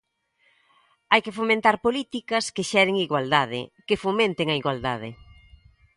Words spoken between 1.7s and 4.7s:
políticas que xeren igualdade, que fomenten a